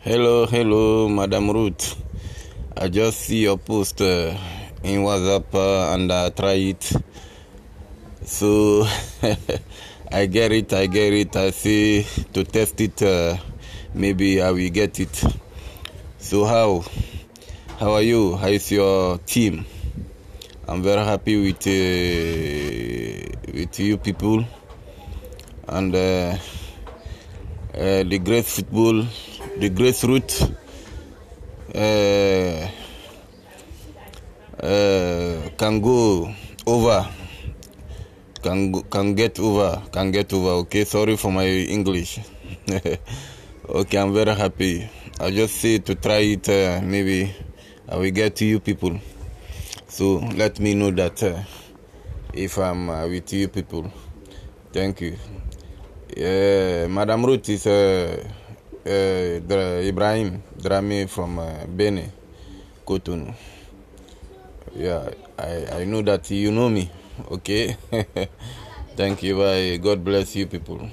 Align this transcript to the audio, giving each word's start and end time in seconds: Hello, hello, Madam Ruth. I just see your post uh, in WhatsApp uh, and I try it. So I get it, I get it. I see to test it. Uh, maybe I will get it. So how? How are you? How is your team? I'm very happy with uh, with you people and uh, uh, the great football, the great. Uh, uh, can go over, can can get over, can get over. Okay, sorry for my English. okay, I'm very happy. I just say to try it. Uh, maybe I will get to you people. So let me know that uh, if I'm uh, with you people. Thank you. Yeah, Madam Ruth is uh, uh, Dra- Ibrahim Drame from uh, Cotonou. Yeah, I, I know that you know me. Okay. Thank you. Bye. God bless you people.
Hello, 0.00 0.46
hello, 0.46 1.08
Madam 1.08 1.50
Ruth. 1.50 1.96
I 2.76 2.86
just 2.88 3.18
see 3.18 3.42
your 3.42 3.58
post 3.58 4.00
uh, 4.00 4.32
in 4.84 5.00
WhatsApp 5.02 5.52
uh, 5.52 5.92
and 5.92 6.12
I 6.12 6.30
try 6.30 6.52
it. 6.52 6.92
So 8.22 8.86
I 10.12 10.26
get 10.26 10.52
it, 10.52 10.72
I 10.72 10.86
get 10.86 11.12
it. 11.12 11.34
I 11.34 11.50
see 11.50 12.06
to 12.32 12.44
test 12.44 12.80
it. 12.80 13.02
Uh, 13.02 13.38
maybe 13.92 14.40
I 14.40 14.52
will 14.52 14.70
get 14.70 15.00
it. 15.00 15.24
So 16.18 16.44
how? 16.44 16.84
How 17.80 17.94
are 17.94 18.02
you? 18.02 18.36
How 18.36 18.48
is 18.54 18.70
your 18.70 19.18
team? 19.18 19.66
I'm 20.68 20.80
very 20.80 21.04
happy 21.04 21.42
with 21.42 21.66
uh, 21.66 23.50
with 23.52 23.80
you 23.80 23.98
people 23.98 24.44
and 25.66 25.92
uh, 25.92 26.38
uh, 27.74 28.02
the 28.04 28.18
great 28.22 28.44
football, 28.44 29.04
the 29.58 29.70
great. 29.70 30.42
Uh, 31.74 32.68
uh, 34.62 35.48
can 35.58 35.80
go 35.80 36.32
over, 36.66 37.06
can 38.42 38.72
can 38.90 39.14
get 39.14 39.38
over, 39.38 39.82
can 39.92 40.10
get 40.10 40.32
over. 40.32 40.50
Okay, 40.62 40.84
sorry 40.84 41.16
for 41.16 41.32
my 41.32 41.46
English. 41.46 42.20
okay, 43.68 43.98
I'm 43.98 44.14
very 44.14 44.34
happy. 44.34 44.88
I 45.20 45.30
just 45.30 45.56
say 45.56 45.78
to 45.78 45.94
try 45.94 46.18
it. 46.18 46.48
Uh, 46.48 46.80
maybe 46.82 47.34
I 47.88 47.96
will 47.96 48.10
get 48.10 48.36
to 48.36 48.44
you 48.44 48.60
people. 48.60 48.98
So 49.88 50.18
let 50.36 50.60
me 50.60 50.74
know 50.74 50.90
that 50.92 51.22
uh, 51.22 51.42
if 52.32 52.58
I'm 52.58 52.88
uh, 52.88 53.08
with 53.08 53.32
you 53.32 53.48
people. 53.48 53.92
Thank 54.72 55.00
you. 55.00 55.16
Yeah, 56.16 56.86
Madam 56.88 57.24
Ruth 57.24 57.48
is 57.48 57.66
uh, 57.66 58.22
uh, 58.88 59.40
Dra- 59.46 59.82
Ibrahim 59.84 60.42
Drame 60.60 61.06
from 61.06 61.38
uh, 61.38 61.66
Cotonou. 62.86 63.34
Yeah, 64.74 65.10
I, 65.38 65.80
I 65.80 65.84
know 65.84 66.02
that 66.02 66.30
you 66.30 66.50
know 66.50 66.68
me. 66.70 66.90
Okay. 67.30 67.76
Thank 68.96 69.22
you. 69.22 69.36
Bye. 69.36 69.76
God 69.76 70.02
bless 70.04 70.34
you 70.36 70.46
people. 70.46 70.88